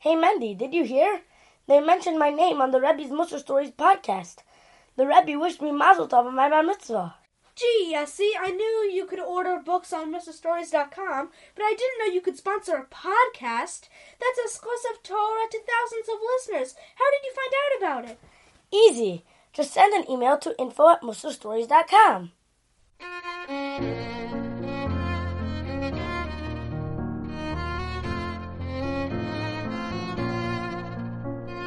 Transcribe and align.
Hey 0.00 0.16
Mendy, 0.16 0.56
did 0.56 0.72
you 0.72 0.84
hear? 0.84 1.20
They 1.66 1.78
mentioned 1.78 2.18
my 2.18 2.30
name 2.30 2.62
on 2.62 2.70
the 2.70 2.80
Rebbe's 2.80 3.10
Mussar 3.10 3.38
Stories 3.38 3.70
podcast. 3.70 4.36
The 4.96 5.06
Rebbe 5.06 5.38
wished 5.38 5.60
me 5.60 5.72
Mazel 5.72 6.08
Tov 6.08 6.24
on 6.24 6.34
my 6.34 6.48
bar 6.48 6.62
mitzvah. 6.62 7.16
Gee, 7.54 7.92
Yessie, 7.94 8.30
I 8.40 8.50
knew 8.50 8.90
you 8.90 9.04
could 9.04 9.20
order 9.20 9.60
books 9.62 9.92
on 9.92 10.10
MussarStories.com, 10.10 11.28
but 11.54 11.62
I 11.62 11.74
didn't 11.76 11.98
know 11.98 12.06
you 12.14 12.22
could 12.22 12.38
sponsor 12.38 12.76
a 12.76 12.86
podcast. 12.86 13.90
That's 14.18 14.40
exclusive 14.42 15.02
Torah 15.02 15.48
to 15.50 15.60
thousands 15.68 16.08
of 16.08 16.18
listeners. 16.34 16.74
How 16.96 17.10
did 17.10 17.22
you 17.26 17.34
find 17.34 17.52
out 17.60 17.76
about 17.78 18.10
it? 18.10 18.18
Easy. 18.72 19.26
Just 19.52 19.74
send 19.74 19.92
an 19.92 20.10
email 20.10 20.38
to 20.38 20.58
info 20.58 20.88
at 20.88 21.02
mussarstories.com. 21.02 22.32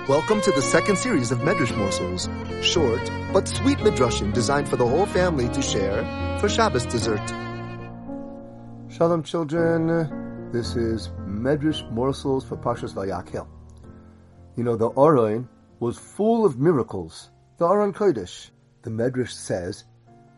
Welcome 0.09 0.41
to 0.41 0.51
the 0.51 0.61
second 0.61 0.97
series 0.97 1.31
of 1.31 1.39
Medrash 1.39 1.73
Morsels, 1.77 2.27
short 2.61 3.09
but 3.31 3.47
sweet 3.47 3.77
midrashim 3.77 4.33
designed 4.33 4.67
for 4.67 4.75
the 4.75 4.85
whole 4.85 5.05
family 5.05 5.47
to 5.47 5.61
share 5.61 6.03
for 6.41 6.49
Shabbos 6.49 6.85
dessert. 6.85 7.25
Shalom, 8.89 9.23
children. 9.23 10.51
This 10.51 10.75
is 10.75 11.07
Medrash 11.25 11.89
Morsels 11.89 12.43
for 12.43 12.57
Pashas 12.57 12.93
Vayakhel. 12.93 13.47
You 14.57 14.65
know, 14.65 14.75
the 14.75 14.89
Aron 14.89 15.47
was 15.79 15.97
full 15.97 16.45
of 16.45 16.59
miracles. 16.59 17.29
The 17.57 17.65
Aron 17.65 17.93
Kodesh. 17.93 18.49
The 18.81 18.89
Medrash 18.89 19.31
says 19.31 19.85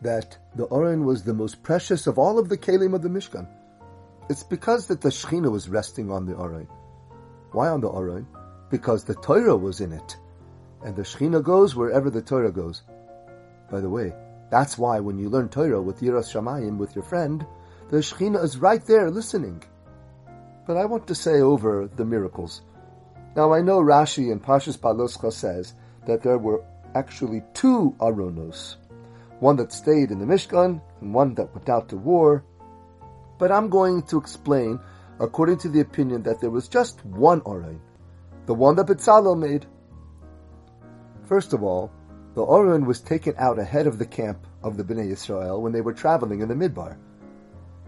that 0.00 0.38
the 0.54 0.68
Aron 0.68 1.04
was 1.04 1.24
the 1.24 1.34
most 1.34 1.64
precious 1.64 2.06
of 2.06 2.20
all 2.20 2.38
of 2.38 2.48
the 2.48 2.56
Kalim 2.56 2.94
of 2.94 3.02
the 3.02 3.08
Mishkan. 3.08 3.48
It's 4.30 4.44
because 4.44 4.86
that 4.86 5.00
the 5.00 5.08
Shechina 5.08 5.50
was 5.50 5.68
resting 5.68 6.12
on 6.12 6.24
the 6.24 6.38
Aron. 6.38 6.68
Why 7.50 7.66
on 7.66 7.80
the 7.80 7.90
Aron? 7.90 8.28
Because 8.70 9.04
the 9.04 9.14
Torah 9.14 9.56
was 9.56 9.80
in 9.80 9.92
it. 9.92 10.16
And 10.84 10.94
the 10.94 11.02
Shechina 11.02 11.42
goes 11.42 11.74
wherever 11.74 12.10
the 12.10 12.22
Torah 12.22 12.52
goes. 12.52 12.82
By 13.70 13.80
the 13.80 13.90
way, 13.90 14.12
that's 14.50 14.78
why 14.78 15.00
when 15.00 15.18
you 15.18 15.28
learn 15.28 15.48
Torah 15.48 15.82
with 15.82 16.00
Yiras 16.00 16.32
Shamayim 16.32 16.76
with 16.78 16.94
your 16.94 17.04
friend, 17.04 17.44
the 17.90 17.98
Shechina 17.98 18.42
is 18.42 18.58
right 18.58 18.84
there 18.84 19.10
listening. 19.10 19.62
But 20.66 20.76
I 20.76 20.84
want 20.84 21.06
to 21.08 21.14
say 21.14 21.40
over 21.40 21.88
the 21.94 22.04
miracles. 22.04 22.62
Now 23.36 23.52
I 23.52 23.60
know 23.60 23.80
Rashi 23.80 24.32
in 24.32 24.40
Pashas 24.40 24.78
Paloscha 24.78 25.32
says 25.32 25.74
that 26.06 26.22
there 26.22 26.38
were 26.38 26.64
actually 26.94 27.42
two 27.54 27.94
Aronos. 28.00 28.76
One 29.40 29.56
that 29.56 29.72
stayed 29.72 30.10
in 30.10 30.18
the 30.18 30.24
Mishkan 30.24 30.80
and 31.00 31.14
one 31.14 31.34
that 31.34 31.54
went 31.54 31.68
out 31.68 31.88
to 31.90 31.96
war. 31.96 32.44
But 33.38 33.52
I'm 33.52 33.68
going 33.68 34.02
to 34.04 34.18
explain 34.18 34.80
according 35.20 35.58
to 35.58 35.68
the 35.68 35.80
opinion 35.80 36.22
that 36.22 36.40
there 36.40 36.50
was 36.50 36.68
just 36.68 37.04
one 37.04 37.42
Aron 37.46 37.80
the 38.46 38.54
one 38.54 38.76
that 38.76 38.86
Bezalel 38.86 39.38
made. 39.38 39.66
First 41.24 41.52
of 41.52 41.62
all, 41.62 41.90
the 42.34 42.42
Oren 42.42 42.86
was 42.86 43.00
taken 43.00 43.34
out 43.38 43.58
ahead 43.58 43.86
of 43.86 43.98
the 43.98 44.06
camp 44.06 44.46
of 44.62 44.76
the 44.76 44.84
Bnei 44.84 45.10
Israel 45.10 45.60
when 45.60 45.72
they 45.72 45.80
were 45.80 45.92
traveling 45.92 46.40
in 46.40 46.48
the 46.48 46.54
Midbar. 46.54 46.96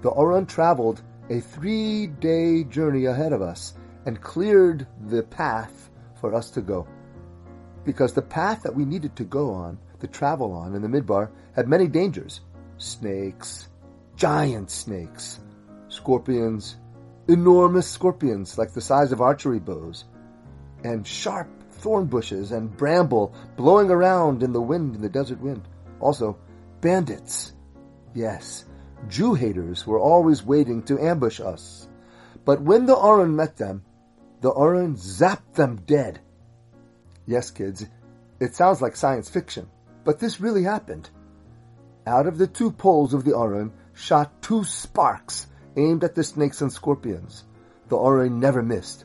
The 0.03 0.11
Oren 0.11 0.47
traveled 0.47 1.03
a 1.31 1.41
three-day 1.41 2.65
journey 2.65 3.05
ahead 3.05 3.33
of 3.33 3.43
us 3.43 3.75
and 4.07 4.21
cleared 4.21 4.87
the 5.09 5.23
path 5.23 5.91
for 6.21 6.35
us 6.35 6.51
to 6.51 6.61
go. 6.61 6.87
Because 7.85 8.13
the 8.13 8.23
path 8.23 8.63
that 8.63 8.75
we 8.75 8.85
needed 8.85 9.15
to 9.17 9.25
go 9.25 9.53
on, 9.53 9.79
to 10.01 10.07
travel 10.07 10.53
on 10.53 10.75
in 10.75 10.83
the 10.83 10.89
Midbar, 10.89 11.31
had 11.55 11.69
many 11.69 11.87
dangers. 11.87 12.41
Snakes, 12.79 13.69
giant 14.17 14.71
snakes, 14.71 15.41
scorpions, 15.89 16.77
enormous 17.29 17.89
scorpions 17.89 18.57
like 18.57 18.73
the 18.73 18.81
size 18.81 19.13
of 19.13 19.21
archery 19.21 19.59
bows, 19.59 20.05
and 20.85 21.07
sharp 21.07 21.49
thorn 21.71 22.07
bushes 22.07 22.53
and 22.53 22.77
bramble 22.77 23.35
blowing 23.57 23.91
around 23.91 24.43
in 24.43 24.53
the 24.53 24.61
wind, 24.61 24.97
in 24.97 25.03
the 25.03 25.09
desert 25.09 25.41
wind. 25.41 25.67
Also, 26.01 26.37
bandits. 26.81 27.53
Yes, 28.15 28.65
Jew 29.09 29.35
haters 29.35 29.87
were 29.87 30.01
always 30.01 30.45
waiting 30.45 30.83
to 30.85 31.01
ambush 31.01 31.41
us. 31.41 31.89
But 32.45 32.63
when 32.63 32.87
the 32.87 32.97
Aron 32.97 33.37
met 33.37 33.57
them, 33.57 33.85
the 34.41 34.53
Aron 34.53 34.95
zapped 34.97 35.55
them 35.55 35.77
dead. 35.87 36.21
Yes, 37.27 37.51
kids, 37.51 37.85
it 38.41 38.55
sounds 38.55 38.81
like 38.81 38.97
science 38.97 39.29
fiction, 39.29 39.69
but 40.05 40.19
this 40.19 40.41
really 40.41 40.63
happened. 40.63 41.11
Out 42.07 42.27
of 42.27 42.39
the 42.39 42.47
two 42.47 42.71
poles 42.71 43.13
of 43.13 43.25
the 43.25 43.37
Aron 43.37 43.73
shot 43.93 44.41
two 44.41 44.65
sparks 44.65 45.47
aimed 45.77 46.05
at 46.05 46.15
the 46.15 46.25
snakes 46.25 46.63
and 46.63 46.73
scorpions. 46.73 47.45
The 47.89 47.99
Aron 47.99 48.41
never 48.41 48.63
missed. 48.63 49.05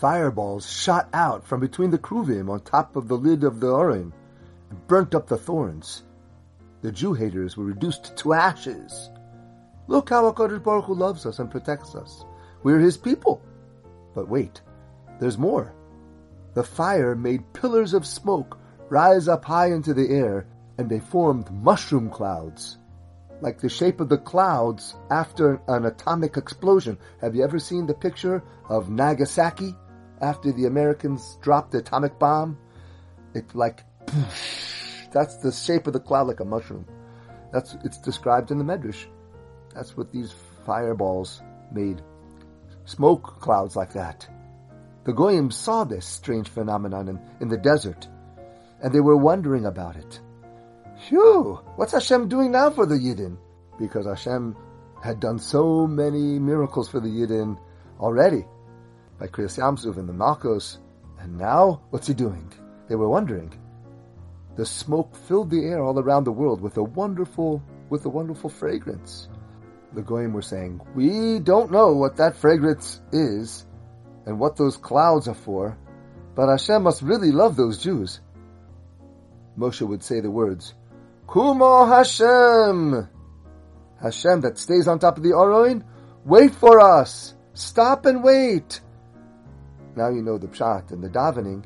Fireballs 0.00 0.66
shot 0.66 1.10
out 1.12 1.46
from 1.46 1.60
between 1.60 1.90
the 1.90 1.98
kruvim 1.98 2.48
on 2.48 2.60
top 2.60 2.96
of 2.96 3.06
the 3.06 3.18
lid 3.18 3.44
of 3.44 3.60
the 3.60 3.66
Orim 3.66 4.12
and 4.70 4.86
burnt 4.86 5.14
up 5.14 5.26
the 5.26 5.36
thorns. 5.36 6.04
The 6.80 6.90
Jew 6.90 7.12
haters 7.12 7.54
were 7.54 7.66
reduced 7.66 8.16
to 8.16 8.32
ashes. 8.32 9.10
Look 9.88 10.08
how 10.08 10.32
HaKadosh 10.32 10.62
Baruch 10.62 10.86
Hu 10.86 10.94
loves 10.94 11.26
us 11.26 11.38
and 11.38 11.50
protects 11.50 11.94
us. 11.94 12.24
We're 12.62 12.78
His 12.78 12.96
people. 12.96 13.42
But 14.14 14.26
wait, 14.26 14.62
there's 15.20 15.36
more. 15.36 15.74
The 16.54 16.64
fire 16.64 17.14
made 17.14 17.52
pillars 17.52 17.92
of 17.92 18.06
smoke 18.06 18.58
rise 18.88 19.28
up 19.28 19.44
high 19.44 19.70
into 19.72 19.92
the 19.92 20.08
air, 20.08 20.46
and 20.78 20.88
they 20.88 21.00
formed 21.00 21.52
mushroom 21.52 22.08
clouds, 22.08 22.78
like 23.42 23.60
the 23.60 23.68
shape 23.68 24.00
of 24.00 24.08
the 24.08 24.16
clouds 24.16 24.94
after 25.10 25.60
an 25.68 25.84
atomic 25.84 26.38
explosion. 26.38 26.96
Have 27.20 27.34
you 27.34 27.44
ever 27.44 27.58
seen 27.58 27.86
the 27.86 27.92
picture 27.92 28.42
of 28.66 28.88
Nagasaki? 28.88 29.74
After 30.20 30.52
the 30.52 30.66
Americans 30.66 31.38
dropped 31.40 31.72
the 31.72 31.78
atomic 31.78 32.18
bomb, 32.18 32.58
it's 33.34 33.54
like 33.54 33.84
that's 35.12 35.36
the 35.36 35.52
shape 35.52 35.86
of 35.86 35.92
the 35.92 36.00
cloud 36.00 36.28
like 36.28 36.40
a 36.40 36.44
mushroom. 36.44 36.86
That's 37.52 37.76
it's 37.84 37.98
described 37.98 38.50
in 38.50 38.58
the 38.58 38.64
Medrash. 38.64 39.06
That's 39.74 39.96
what 39.96 40.12
these 40.12 40.34
fireballs 40.66 41.42
made. 41.72 42.02
Smoke 42.84 43.40
clouds 43.40 43.76
like 43.76 43.92
that. 43.92 44.28
The 45.04 45.12
Goyim 45.12 45.50
saw 45.50 45.84
this 45.84 46.04
strange 46.04 46.48
phenomenon 46.48 47.08
in, 47.08 47.20
in 47.40 47.48
the 47.48 47.56
desert, 47.56 48.06
and 48.82 48.92
they 48.92 49.00
were 49.00 49.16
wondering 49.16 49.66
about 49.66 49.96
it. 49.96 50.20
Phew! 51.08 51.60
What's 51.76 51.92
Hashem 51.92 52.28
doing 52.28 52.50
now 52.50 52.70
for 52.70 52.84
the 52.84 52.96
Yidden? 52.96 53.38
Because 53.78 54.06
Hashem 54.06 54.54
had 55.02 55.20
done 55.20 55.38
so 55.38 55.86
many 55.86 56.38
miracles 56.38 56.90
for 56.90 57.00
the 57.00 57.08
Yidden 57.08 57.58
already 57.98 58.44
by 59.20 59.26
Kriyas 59.26 59.58
Yamsuf 59.58 59.98
and 59.98 60.08
the 60.08 60.14
Makkos, 60.14 60.78
and 61.20 61.36
now 61.36 61.82
what's 61.90 62.06
he 62.06 62.14
doing? 62.14 62.50
They 62.88 62.96
were 62.96 63.08
wondering. 63.08 63.52
The 64.56 64.64
smoke 64.64 65.14
filled 65.14 65.50
the 65.50 65.64
air 65.66 65.82
all 65.82 65.98
around 66.00 66.24
the 66.24 66.32
world 66.32 66.62
with 66.62 66.78
a 66.78 66.82
wonderful, 66.82 67.62
with 67.90 68.06
a 68.06 68.08
wonderful 68.08 68.48
fragrance. 68.48 69.28
The 69.92 70.00
Goyim 70.00 70.32
were 70.32 70.42
saying, 70.42 70.80
"We 70.94 71.38
don't 71.38 71.70
know 71.70 71.92
what 71.92 72.16
that 72.16 72.34
fragrance 72.34 73.02
is, 73.12 73.66
and 74.24 74.40
what 74.40 74.56
those 74.56 74.78
clouds 74.78 75.28
are 75.28 75.34
for, 75.34 75.76
but 76.34 76.48
Hashem 76.48 76.82
must 76.82 77.02
really 77.02 77.30
love 77.30 77.56
those 77.56 77.76
Jews." 77.76 78.20
Moshe 79.58 79.86
would 79.86 80.02
say 80.02 80.20
the 80.20 80.30
words, 80.30 80.74
"Kumo 81.30 81.84
Hashem." 81.84 83.06
Hashem 84.00 84.40
that 84.40 84.56
stays 84.56 84.88
on 84.88 84.98
top 84.98 85.18
of 85.18 85.22
the 85.22 85.36
Aron, 85.36 85.84
wait 86.24 86.54
for 86.54 86.80
us. 86.80 87.34
Stop 87.52 88.06
and 88.06 88.24
wait. 88.24 88.80
Now 89.96 90.08
you 90.08 90.22
know 90.22 90.38
the 90.38 90.48
pshat 90.48 90.92
and 90.92 91.02
the 91.02 91.08
davening. 91.08 91.64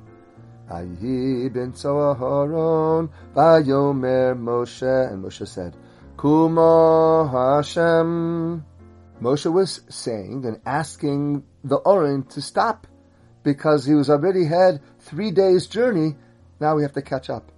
Vayehi 0.71 1.51
binsoa 1.51 2.17
ha'aron, 2.17 3.11
Vayomer 3.35 4.35
Moshe, 4.39 5.13
and 5.13 5.23
Moshe 5.23 5.47
said, 5.47 5.77
Kumo 6.17 7.27
Hashem. 7.27 8.65
Moshe 9.21 9.53
was 9.53 9.81
saying 9.89 10.45
and 10.45 10.61
asking 10.65 11.45
the 11.63 11.77
Oren 11.77 12.25
to 12.25 12.41
stop 12.41 12.87
because 13.43 13.85
he 13.85 13.95
was 13.95 14.11
already 14.11 14.45
had 14.45 14.81
three 15.01 15.31
days 15.31 15.67
journey. 15.67 16.17
Now 16.61 16.77
we 16.77 16.83
have 16.83 16.95
to 16.95 17.03
catch 17.03 17.31
up. 17.31 17.53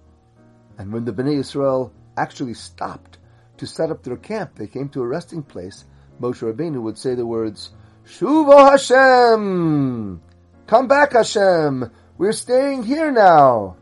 And 0.77 0.91
when 0.91 1.05
the 1.05 1.13
Bnei 1.13 1.39
Israel 1.39 1.93
actually 2.17 2.53
stopped 2.53 3.17
to 3.57 3.65
set 3.65 3.89
up 3.89 4.03
their 4.03 4.17
camp, 4.17 4.55
they 4.55 4.67
came 4.67 4.89
to 4.89 5.01
a 5.01 5.07
resting 5.07 5.43
place. 5.43 5.85
Moshe 6.21 6.41
Rabbeinu 6.41 6.81
would 6.81 6.97
say 6.97 7.15
the 7.15 7.25
words, 7.25 7.71
Shuvo 8.05 8.71
Hashem! 8.71 10.21
Come 10.67 10.89
back, 10.89 11.13
Hashem! 11.13 11.89
We're 12.17 12.33
staying 12.33 12.83
here 12.83 13.09
now! 13.09 13.77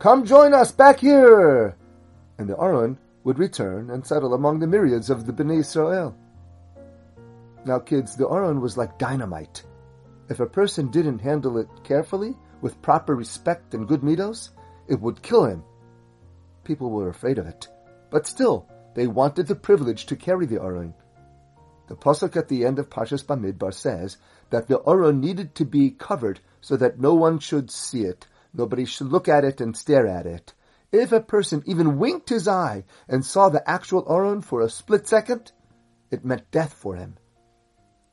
Come 0.00 0.24
join 0.24 0.52
us 0.52 0.72
back 0.72 0.98
here! 0.98 1.76
And 2.38 2.48
the 2.48 2.60
Aron 2.60 2.98
would 3.22 3.38
return 3.38 3.90
and 3.90 4.04
settle 4.04 4.34
among 4.34 4.58
the 4.58 4.66
myriads 4.66 5.10
of 5.10 5.26
the 5.26 5.32
Bnei 5.32 5.60
Israel. 5.60 6.16
Now, 7.64 7.78
kids, 7.78 8.16
the 8.16 8.28
Aron 8.28 8.60
was 8.60 8.76
like 8.76 8.98
dynamite. 8.98 9.62
If 10.28 10.40
a 10.40 10.46
person 10.46 10.90
didn't 10.90 11.20
handle 11.20 11.56
it 11.56 11.68
carefully, 11.84 12.36
with 12.62 12.82
proper 12.82 13.14
respect 13.14 13.72
and 13.72 13.86
good 13.86 14.00
midos, 14.00 14.50
it 14.88 15.00
would 15.00 15.22
kill 15.22 15.44
him. 15.44 15.62
People 16.64 16.90
were 16.90 17.10
afraid 17.10 17.38
of 17.38 17.46
it. 17.46 17.68
But 18.10 18.26
still, 18.26 18.68
they 18.94 19.06
wanted 19.06 19.46
the 19.46 19.54
privilege 19.54 20.06
to 20.06 20.16
carry 20.16 20.46
the 20.46 20.60
Aron. 20.60 20.94
The 21.86 21.96
pasuk 21.96 22.36
at 22.36 22.48
the 22.48 22.64
end 22.64 22.78
of 22.78 22.88
Parshas 22.88 23.24
Bamidbar 23.24 23.74
says 23.74 24.16
that 24.50 24.68
the 24.68 24.80
Aron 24.86 25.20
needed 25.20 25.54
to 25.56 25.64
be 25.64 25.90
covered 25.90 26.40
so 26.60 26.76
that 26.76 26.98
no 26.98 27.14
one 27.14 27.38
should 27.38 27.70
see 27.70 28.02
it. 28.02 28.26
Nobody 28.54 28.84
should 28.84 29.08
look 29.08 29.28
at 29.28 29.44
it 29.44 29.60
and 29.60 29.76
stare 29.76 30.06
at 30.06 30.26
it. 30.26 30.54
If 30.92 31.12
a 31.12 31.20
person 31.20 31.62
even 31.66 31.98
winked 31.98 32.28
his 32.28 32.46
eye 32.46 32.84
and 33.08 33.24
saw 33.24 33.48
the 33.48 33.68
actual 33.68 34.06
Aron 34.08 34.40
for 34.40 34.60
a 34.60 34.70
split 34.70 35.06
second, 35.08 35.52
it 36.10 36.24
meant 36.24 36.50
death 36.50 36.72
for 36.72 36.94
him. 36.96 37.16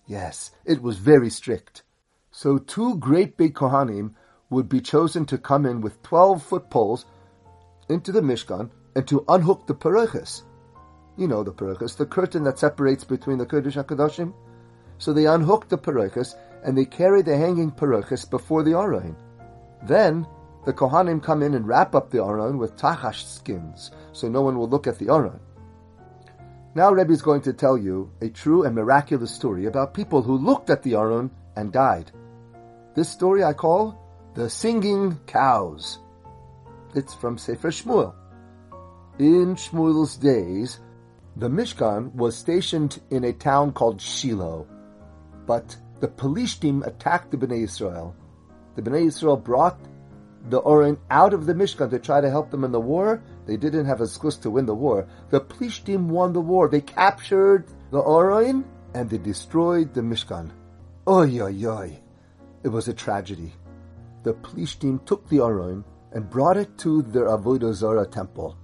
Yes, 0.07 0.51
it 0.65 0.81
was 0.81 0.97
very 0.97 1.29
strict. 1.29 1.83
So 2.31 2.57
two 2.57 2.95
great 2.97 3.38
big 3.38 3.53
Kohanim 3.53 4.15
would 4.50 4.67
be 4.67 4.81
chosen 4.81 5.25
to 5.27 5.38
come 5.38 5.65
in 5.65 5.79
with 5.81 6.01
12 6.03 6.44
foot 6.44 6.69
poles 6.69 7.06
into 7.88 8.12
the 8.12 8.21
Mishkan 8.21 8.71
and 8.95 9.07
to 9.07 9.24
unhook 9.27 9.67
the 9.67 9.75
Parachas. 9.75 10.44
You 11.18 11.28
know 11.28 11.44
the 11.44 11.52
Parachas, 11.52 11.98
the 11.98 12.06
curtain 12.06 12.44
that 12.46 12.60
separates 12.60 13.04
between 13.04 13.38
the 13.38 13.46
Kodesh 13.46 13.84
HaKadoshim. 13.84 14.34
So 14.98 15.13
they 15.13 15.25
unhook 15.25 15.68
the 15.68 15.78
Parachas 15.78 16.36
and 16.63 16.78
they 16.78 16.86
carry 16.86 17.22
the 17.22 17.38
hanging 17.38 17.72
Parachas 17.72 18.30
before 18.30 18.63
the 18.63 18.78
Aron. 18.78 19.16
Then 19.84 20.25
the 20.66 20.74
Kohanim 20.74 21.24
come 21.24 21.42
in 21.42 21.56
and 21.56 21.68
wrap 21.68 21.96
up 21.96 22.12
the 22.12 22.24
Aron 22.24 22.58
with 22.58 22.78
tachash 22.78 23.24
skins, 23.24 23.92
so 24.12 24.30
no 24.30 24.42
one 24.42 24.58
will 24.58 24.69
look 24.69 24.86
at 24.88 25.00
the 25.00 25.10
Aron. 25.10 25.40
Now 26.75 26.92
Rebbe 26.92 27.12
is 27.12 27.22
going 27.22 27.42
to 27.42 27.54
tell 27.54 27.78
you 27.78 28.12
a 28.22 28.30
true 28.30 28.63
and 28.63 28.75
miraculous 28.75 29.31
story 29.31 29.66
about 29.66 29.94
people 29.94 30.22
who 30.22 30.38
looked 30.38 30.69
at 30.69 30.84
the 30.84 30.96
Aron 30.96 31.31
and 31.56 31.74
died. 31.74 32.12
This 32.96 33.10
story 33.10 33.44
I 33.44 33.54
call 33.54 33.98
the 34.36 34.50
Singing 34.50 35.19
Cows. 35.28 36.00
It's 36.96 37.13
from 37.13 37.38
Sefer 37.38 37.72
Shmuel. 37.72 38.13
In 39.19 39.56
Shmuel's 39.56 40.16
days, 40.16 40.80
the 41.36 41.50
Mishkan 41.50 42.13
was 42.13 42.36
stationed 42.36 43.01
in 43.10 43.24
a 43.24 43.33
town 43.33 43.72
called 43.72 44.01
Shiloh, 44.01 44.68
but 45.45 45.75
the 46.00 46.07
Pelishtim 46.07 46.86
attacked 46.86 47.31
the 47.31 47.38
Bnei 47.38 47.63
Israel. 47.63 48.16
The 48.75 48.81
Bnei 48.81 49.07
Israel 49.07 49.38
brought 49.38 49.80
the 50.50 50.60
Oren 50.60 50.98
out 51.10 51.33
of 51.33 51.45
the 51.45 51.54
Mishkan 51.54 51.89
to 51.92 52.00
try 52.00 52.22
to 52.22 52.30
help 52.30 52.51
them 52.51 52.63
in 52.63 52.72
the 52.72 52.80
war. 52.80 53.22
They 53.45 53.57
didn't 53.57 53.86
have 53.86 54.01
a 54.01 54.06
zkus 54.06 54.42
to 54.42 54.50
win 54.50 54.66
the 54.66 54.75
war. 54.75 55.07
The 55.30 55.42
Plishtim 55.42 56.07
won 56.07 56.33
the 56.33 56.42
war. 56.42 56.68
They 56.68 56.81
captured 56.81 57.66
the 57.92 58.00
Oren 58.00 58.66
and 58.94 59.10
they 59.10 59.18
destroyed 59.18 59.94
the 59.94 60.01
Mishkan. 60.01 60.51
Oy, 61.07 61.39
oy, 61.39 61.66
oy. 61.66 62.00
It 62.63 62.69
was 62.69 62.88
a 62.88 62.94
tragedy 62.94 63.54
the 64.24 64.34
Plishtim 64.34 65.04
took 65.06 65.27
the 65.30 65.39
Aron 65.39 65.84
and 66.12 66.30
brought 66.30 66.57
it 66.57 66.77
to 66.80 67.01
their 67.01 67.25
Avodah 67.25 67.74
Zarah 67.74 68.06
temple. 68.06 68.57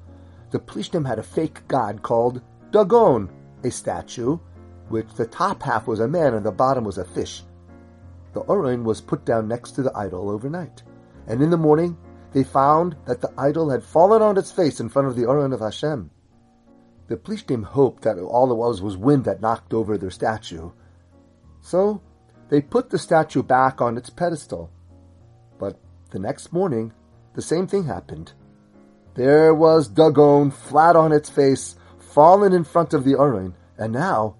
The 0.52 0.60
Plishtim 0.60 1.06
had 1.06 1.20
a 1.20 1.24
fake 1.24 1.68
god 1.68 2.02
called 2.02 2.42
Dagon, 2.72 3.30
a 3.64 3.72
statue, 3.72 4.38
which 4.90 5.14
the 5.14 5.26
top 5.26 5.64
half 5.64 5.88
was 5.88 6.00
a 6.00 6.08
man 6.08 6.34
and 6.34 6.46
the 6.46 6.52
bottom 6.52 6.84
was 6.84 6.98
a 6.98 7.06
fish. 7.06 7.44
The 8.34 8.42
Aron 8.50 8.84
was 8.84 9.02
put 9.02 9.26
down 9.26 9.48
next 9.48 9.72
to 9.72 9.84
the 9.84 9.96
idol 9.98 10.30
overnight, 10.30 10.84
and 11.28 11.42
in 11.42 11.50
the 11.50 11.58
morning 11.58 11.98
they 12.34 12.44
found 12.44 12.96
that 13.06 13.22
the 13.22 13.34
idol 13.38 13.70
had 13.70 13.84
fallen 13.84 14.22
on 14.22 14.38
its 14.38 14.52
face 14.52 14.80
in 14.80 14.90
front 14.90 15.08
of 15.08 15.16
the 15.16 15.28
Aron 15.28 15.54
of 15.54 15.62
Hashem. 15.62 16.12
The 17.08 17.18
Plishtim 17.18 17.64
hoped 17.64 18.04
that 18.04 18.20
all 18.20 18.52
it 18.52 18.56
was 18.56 18.82
was 18.82 18.98
wind 18.98 19.26
that 19.26 19.42
knocked 19.42 19.74
over 19.74 19.98
their 19.98 20.12
statue. 20.12 20.72
So 21.62 22.02
they 22.50 22.62
put 22.62 22.90
the 22.90 23.00
statue 23.00 23.44
back 23.44 23.82
on 23.82 23.98
its 23.98 24.10
pedestal 24.10 24.70
but 25.58 25.80
the 26.12 26.20
next 26.20 26.54
morning, 26.54 26.94
the 27.34 27.42
same 27.42 27.68
thing 27.68 27.86
happened. 27.86 28.34
There 29.16 29.54
was 29.54 29.88
Dagon 29.88 30.52
flat 30.52 30.96
on 30.96 31.12
its 31.12 31.30
face, 31.30 31.76
fallen 32.08 32.54
in 32.54 32.64
front 32.64 32.94
of 32.94 33.04
the 33.04 33.18
Aron, 33.20 33.54
and 33.78 33.94
now 33.94 34.36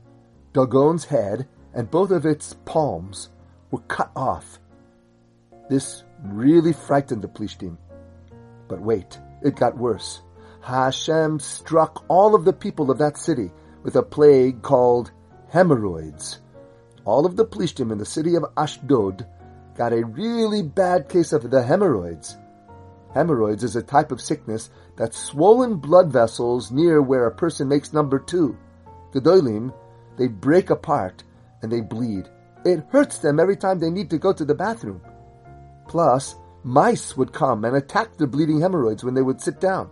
Dagon's 0.54 1.06
head 1.06 1.48
and 1.74 1.92
both 1.92 2.12
of 2.12 2.26
its 2.26 2.56
palms 2.66 3.30
were 3.70 3.82
cut 3.82 4.12
off. 4.16 4.60
This 5.70 6.04
really 6.24 6.74
frightened 6.74 7.22
the 7.22 7.28
Plishtim. 7.28 7.78
But 8.68 8.82
wait, 8.82 9.20
it 9.44 9.56
got 9.56 9.78
worse. 9.78 10.22
Hashem 10.62 11.40
struck 11.40 12.04
all 12.08 12.36
of 12.36 12.46
the 12.46 12.54
people 12.54 12.90
of 12.90 12.98
that 12.98 13.18
city 13.18 13.52
with 13.84 13.96
a 13.96 14.04
plague 14.04 14.62
called 14.62 15.12
hemorrhoids. 15.50 16.40
All 17.06 17.26
of 17.26 17.36
the 17.36 17.46
Plishtim 17.46 17.92
in 17.92 17.98
the 17.98 18.06
city 18.06 18.36
of 18.36 18.46
Ashdod 18.58 19.26
got 19.76 19.94
a 19.94 20.06
really 20.06 20.64
bad 20.64 21.10
case 21.10 21.32
of 21.32 21.50
the 21.50 21.62
hemorrhoids. 21.62 22.38
Hemorrhoids 23.18 23.64
is 23.64 23.76
a 23.76 23.82
type 23.82 24.12
of 24.12 24.22
sickness 24.22 24.70
that's 24.96 25.18
swollen 25.18 25.78
blood 25.78 26.12
vessels 26.12 26.72
near 26.72 27.02
where 27.02 27.26
a 27.26 27.36
person 27.36 27.68
makes 27.68 27.92
number 27.92 28.20
two. 28.20 28.56
The 29.12 29.20
doilim, 29.20 29.74
they 30.18 30.28
break 30.28 30.70
apart 30.70 31.24
and 31.64 31.72
they 31.72 31.82
bleed. 31.82 32.30
It 32.64 32.86
hurts 32.92 33.18
them 33.18 33.40
every 33.40 33.58
time 33.58 33.80
they 33.80 33.90
need 33.90 34.12
to 34.12 34.20
go 34.20 34.34
to 34.34 34.46
the 34.46 34.54
bathroom. 34.54 35.02
Plus, 35.88 36.36
mice 36.64 37.18
would 37.18 37.34
come 37.34 37.66
and 37.66 37.76
attack 37.76 38.18
the 38.18 38.28
bleeding 38.28 38.62
hemorrhoids 38.62 39.04
when 39.04 39.16
they 39.16 39.24
would 39.24 39.42
sit 39.42 39.60
down. 39.60 39.90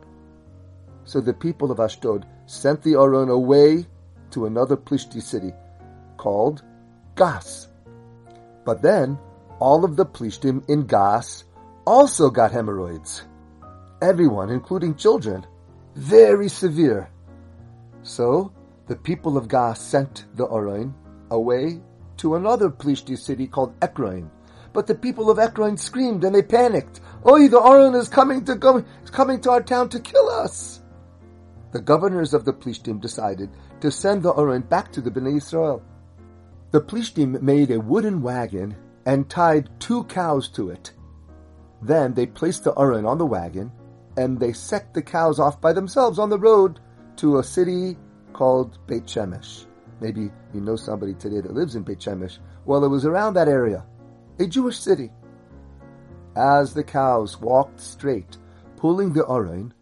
So 1.03 1.19
the 1.19 1.33
people 1.33 1.71
of 1.71 1.79
Ashdod 1.79 2.27
sent 2.45 2.83
the 2.83 2.93
Aron 2.93 3.29
away 3.29 3.87
to 4.31 4.45
another 4.45 4.77
Plishti 4.77 5.21
city 5.21 5.51
called 6.17 6.61
Gas. 7.15 7.69
But 8.65 8.83
then 8.83 9.17
all 9.59 9.83
of 9.83 9.95
the 9.95 10.05
Plishtim 10.05 10.69
in 10.69 10.85
Gas 10.85 11.45
also 11.85 12.29
got 12.29 12.51
hemorrhoids. 12.51 13.23
Everyone, 14.01 14.49
including 14.49 14.95
children. 14.95 15.45
Very 15.95 16.49
severe. 16.49 17.09
So, 18.03 18.51
the 18.87 18.95
people 18.95 19.37
of 19.37 19.47
Gas 19.47 19.81
sent 19.81 20.25
the 20.35 20.45
Aron 20.45 20.93
away 21.31 21.81
to 22.17 22.35
another 22.35 22.69
Plishti 22.69 23.17
city 23.17 23.47
called 23.47 23.73
Ekron. 23.81 24.29
But 24.73 24.87
the 24.87 24.95
people 24.95 25.29
of 25.29 25.39
Ekron 25.39 25.77
screamed 25.77 26.23
and 26.23 26.35
they 26.35 26.41
panicked. 26.41 26.99
Oi, 27.27 27.47
the 27.47 27.61
Aron 27.61 27.95
is 27.95 28.09
coming 28.09 28.43
to 28.45 28.55
go, 28.55 28.83
is 29.03 29.09
coming 29.09 29.39
to 29.41 29.51
our 29.51 29.63
town 29.63 29.89
to 29.89 29.99
kill 29.99 30.29
us. 30.29 30.81
The 31.71 31.81
governors 31.81 32.33
of 32.33 32.45
the 32.45 32.53
Plishtim 32.53 33.01
decided 33.01 33.49
to 33.81 33.91
send 33.91 34.23
the 34.23 34.33
Aron 34.33 34.61
back 34.61 34.91
to 34.93 35.01
the 35.01 35.11
Bnei 35.11 35.37
Israel. 35.37 35.81
The 36.71 36.81
Plishtim 36.81 37.41
made 37.41 37.71
a 37.71 37.79
wooden 37.79 38.21
wagon 38.21 38.75
and 39.05 39.29
tied 39.29 39.69
two 39.79 40.03
cows 40.05 40.49
to 40.49 40.69
it. 40.69 40.91
Then 41.81 42.13
they 42.13 42.25
placed 42.25 42.63
the 42.63 42.73
Aron 42.77 43.05
on 43.05 43.17
the 43.17 43.25
wagon, 43.25 43.71
and 44.17 44.39
they 44.39 44.53
set 44.53 44.93
the 44.93 45.01
cows 45.01 45.39
off 45.39 45.59
by 45.59 45.73
themselves 45.73 46.19
on 46.19 46.29
the 46.29 46.39
road 46.39 46.79
to 47.17 47.39
a 47.39 47.43
city 47.43 47.97
called 48.33 48.77
Beit 48.87 49.05
Shemesh. 49.05 49.65
Maybe 50.01 50.31
you 50.53 50.61
know 50.61 50.75
somebody 50.75 51.13
today 51.13 51.41
that 51.41 51.53
lives 51.53 51.75
in 51.75 51.83
Beit 51.83 51.99
Shemesh. 51.99 52.39
Well, 52.65 52.83
it 52.83 52.89
was 52.89 53.05
around 53.05 53.33
that 53.35 53.47
area, 53.47 53.85
a 54.39 54.45
Jewish 54.45 54.77
city. 54.77 55.11
As 56.35 56.73
the 56.73 56.83
cows 56.83 57.39
walked 57.39 57.79
straight, 57.79 58.37
pulling 58.75 59.13
the 59.13 59.25
Aron, 59.27 59.73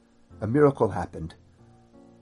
a 0.41 0.48
miracle 0.48 0.89
happened. 0.89 1.36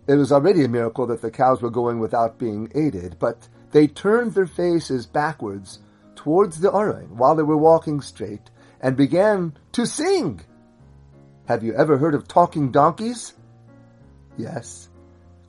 It 0.07 0.15
was 0.15 0.31
already 0.31 0.63
a 0.63 0.69
miracle 0.69 1.07
that 1.07 1.22
the 1.22 1.31
cows 1.31 1.62
were 1.62 1.69
going 1.69 2.00
without 2.00 2.38
being 2.38 2.72
aided, 2.75 3.17
but 3.19 3.48
they 3.72 3.88
turned 3.88 4.34
their 4.34 4.46
faces 4.46 5.05
backwards 5.05 5.79
towards 6.15 6.60
the 6.60 6.74
Aron 6.74 7.17
while 7.17 7.36
they 7.36 7.43
were 7.43 7.57
walking 7.57 8.00
straight 8.00 8.50
and 8.81 8.97
began 8.97 9.53
to 9.73 9.85
sing. 9.85 10.41
Have 11.47 11.63
you 11.63 11.73
ever 11.73 11.97
heard 11.97 12.15
of 12.15 12.27
talking 12.27 12.71
donkeys? 12.71 13.33
Yes. 14.38 14.89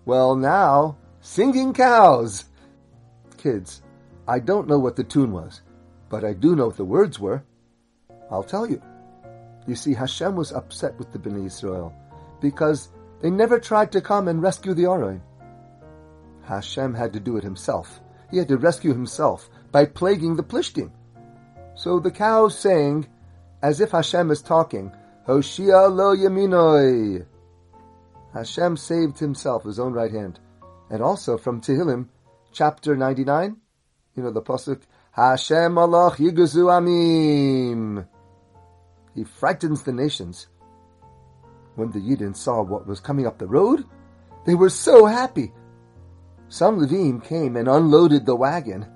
Well, 0.04 0.36
now, 0.36 0.98
singing 1.20 1.72
cows. 1.72 2.44
Kids, 3.38 3.82
I 4.28 4.38
don't 4.38 4.68
know 4.68 4.78
what 4.78 4.96
the 4.96 5.04
tune 5.04 5.32
was, 5.32 5.62
but 6.08 6.24
I 6.24 6.34
do 6.34 6.54
know 6.54 6.66
what 6.66 6.76
the 6.76 6.84
words 6.84 7.18
were. 7.18 7.42
I'll 8.30 8.42
tell 8.42 8.68
you. 8.68 8.80
You 9.66 9.74
see, 9.74 9.94
Hashem 9.94 10.36
was 10.36 10.52
upset 10.52 10.98
with 10.98 11.12
the 11.12 11.18
Bnei 11.18 11.46
Israel 11.46 11.94
because 12.40 12.88
they 13.20 13.30
never 13.30 13.58
tried 13.58 13.92
to 13.92 14.00
come 14.00 14.28
and 14.28 14.42
rescue 14.42 14.74
the 14.74 14.86
Aron. 14.86 15.22
Hashem 16.42 16.94
had 16.94 17.12
to 17.12 17.20
do 17.20 17.36
it 17.36 17.44
himself. 17.44 18.00
He 18.30 18.38
had 18.38 18.48
to 18.48 18.56
rescue 18.56 18.92
himself 18.92 19.48
by 19.70 19.84
plaguing 19.86 20.34
the 20.34 20.42
Plishtim. 20.42 20.90
So 21.74 22.00
the 22.00 22.10
cows 22.10 22.58
sang, 22.58 23.06
as 23.62 23.80
if 23.80 23.92
Hashem 23.92 24.30
is 24.30 24.42
talking, 24.42 24.92
Hoshia 25.26 25.94
lo 25.94 26.16
yaminoi. 26.16 27.24
Hashem 28.34 28.76
saved 28.76 29.18
himself, 29.18 29.64
his 29.64 29.78
own 29.78 29.92
right 29.92 30.10
hand. 30.10 30.40
And 30.90 31.02
also 31.02 31.38
from 31.38 31.60
Tehillim, 31.60 32.08
chapter 32.52 32.96
99, 32.96 33.56
you 34.16 34.22
know 34.22 34.30
the 34.30 34.42
pasuk, 34.42 34.82
Hashem 35.12 35.74
malach 35.74 36.16
yirgezu 36.16 36.66
amim. 36.68 38.06
He 39.14 39.24
frightens 39.24 39.82
the 39.82 39.92
nations. 39.92 40.48
When 41.76 41.90
the 41.90 42.00
Yidden 42.00 42.36
saw 42.36 42.62
what 42.62 42.86
was 42.86 43.00
coming 43.00 43.26
up 43.26 43.38
the 43.38 43.46
road, 43.46 43.84
they 44.44 44.54
were 44.54 44.70
so 44.70 45.06
happy. 45.06 45.52
Some 46.48 46.80
Levim 46.80 47.24
came 47.24 47.56
and 47.56 47.68
unloaded 47.68 48.26
the 48.26 48.36
wagon 48.36 48.86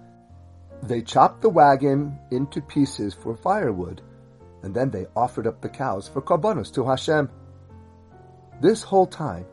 they 0.83 1.03
chopped 1.03 1.43
the 1.43 1.49
wagon 1.49 2.19
into 2.31 2.61
pieces 2.61 3.15
for 3.15 3.37
firewood, 3.37 4.03
and 4.67 4.75
then 4.75 4.91
they 4.91 5.07
offered 5.15 5.47
up 5.47 5.61
the 5.61 5.69
cows 5.69 6.09
for 6.09 6.21
korbanos 6.21 6.75
to 6.75 6.85
Hashem. 6.85 7.31
This 8.61 8.83
whole 8.83 9.07
time, 9.07 9.47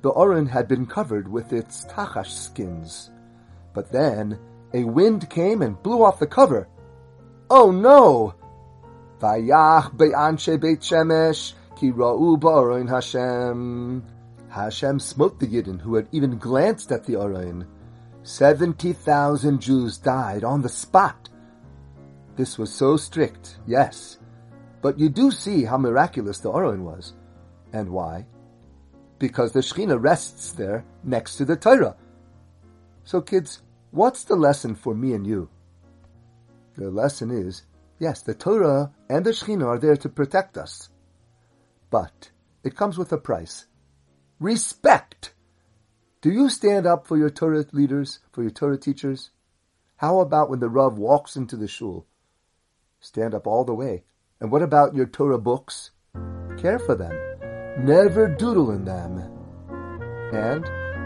the 0.00 0.10
Oren 0.10 0.46
had 0.46 0.68
been 0.68 0.86
covered 0.86 1.26
with 1.26 1.52
its 1.52 1.84
tachash 1.86 2.30
skins. 2.30 3.10
But 3.74 3.90
then 3.90 4.38
a 4.72 4.84
wind 4.84 5.28
came 5.28 5.60
and 5.60 5.82
blew 5.82 6.04
off 6.04 6.20
the 6.20 6.26
cover. 6.28 6.68
Oh 7.50 7.72
no! 7.72 8.34
Vayach 9.18 9.96
be'anshe 9.96 10.60
beit 10.60 10.80
shemesh 10.80 11.54
ki 11.76 11.90
ra'u 11.90 12.88
Hashem. 12.88 14.04
Hashem 14.50 15.00
smote 15.00 15.40
the 15.40 15.48
Yidden 15.48 15.80
who 15.80 15.96
had 15.96 16.06
even 16.12 16.38
glanced 16.38 16.92
at 16.92 17.04
the 17.06 17.14
Aroin. 17.14 17.66
Seventy 18.22 18.92
thousand 18.92 19.60
Jews 19.60 19.98
died 19.98 20.44
on 20.44 20.62
the 20.62 20.68
spot. 20.68 21.28
This 22.36 22.56
was 22.56 22.72
so 22.72 22.96
strict, 22.96 23.58
yes. 23.66 24.18
But 24.82 24.98
you 24.98 25.08
do 25.08 25.30
see 25.30 25.64
how 25.64 25.76
miraculous 25.76 26.38
the 26.38 26.50
Aroin 26.50 26.80
was. 26.80 27.14
And 27.72 27.90
why? 27.90 28.26
Because 29.18 29.52
the 29.52 29.60
Shekhinah 29.60 30.02
rests 30.02 30.52
there 30.52 30.84
next 31.04 31.36
to 31.36 31.44
the 31.44 31.56
Torah. 31.56 31.96
So 33.04 33.20
kids, 33.20 33.62
what's 33.90 34.24
the 34.24 34.36
lesson 34.36 34.74
for 34.74 34.94
me 34.94 35.12
and 35.12 35.26
you? 35.26 35.48
The 36.76 36.90
lesson 36.90 37.30
is, 37.30 37.64
yes, 37.98 38.22
the 38.22 38.34
Torah 38.34 38.92
and 39.08 39.24
the 39.24 39.30
Shekhinah 39.30 39.66
are 39.66 39.78
there 39.78 39.96
to 39.96 40.08
protect 40.08 40.56
us. 40.56 40.88
But 41.90 42.30
it 42.62 42.76
comes 42.76 42.96
with 42.96 43.12
a 43.12 43.18
price. 43.18 43.66
Respect! 44.38 45.34
Do 46.22 46.30
you 46.30 46.48
stand 46.48 46.86
up 46.86 47.06
for 47.06 47.16
your 47.16 47.30
Torah 47.30 47.66
leaders, 47.72 48.20
for 48.32 48.42
your 48.42 48.50
Torah 48.50 48.78
teachers? 48.78 49.30
How 49.96 50.20
about 50.20 50.48
when 50.48 50.60
the 50.60 50.68
Rav 50.68 50.98
walks 50.98 51.36
into 51.36 51.56
the 51.56 51.68
shul? 51.68 52.06
Stand 53.00 53.34
up 53.34 53.46
all 53.46 53.64
the 53.64 53.74
way. 53.74 54.04
And 54.40 54.50
what 54.50 54.62
about 54.62 54.94
your 54.94 55.04
Torah 55.04 55.38
books? 55.38 55.90
Care 56.56 56.78
for 56.78 56.94
them. 56.94 57.12
Never 57.84 58.26
doodle 58.26 58.70
in 58.70 58.86
them. 58.86 59.18
And 60.32 60.64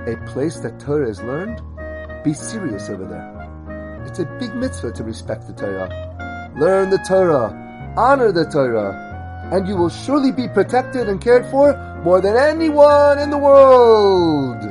a 0.09 0.17
place 0.33 0.61
that 0.61 0.79
Torah 0.79 1.11
is 1.11 1.21
learned, 1.21 1.61
be 2.23 2.33
serious 2.33 2.89
over 2.89 3.05
there. 3.05 4.05
It's 4.07 4.21
a 4.21 4.25
big 4.39 4.55
mitzvah 4.55 4.93
to 4.93 5.03
respect 5.03 5.49
the 5.49 5.53
Torah. 5.53 6.53
Learn 6.57 6.91
the 6.91 6.99
Torah. 6.99 7.51
Honor 7.97 8.31
the 8.31 8.45
Torah. 8.45 9.51
And 9.53 9.67
you 9.67 9.77
will 9.77 9.91
surely 9.91 10.31
be 10.31 10.47
protected 10.47 11.09
and 11.09 11.21
cared 11.21 11.47
for 11.47 11.75
more 12.05 12.21
than 12.21 12.37
anyone 12.37 13.19
in 13.19 13.31
the 13.31 13.39
world. 13.39 14.63